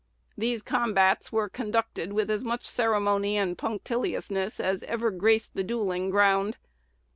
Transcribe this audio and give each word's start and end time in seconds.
These 0.35 0.63
combats 0.63 1.31
were 1.31 1.47
conducted 1.47 2.11
with 2.11 2.31
as 2.31 2.43
much 2.43 2.65
ceremony 2.65 3.37
and 3.37 3.55
punctiliousness 3.55 4.59
as 4.59 4.81
ever 4.85 5.11
graced 5.11 5.53
the 5.53 5.63
duelling 5.63 6.09
ground. 6.09 6.57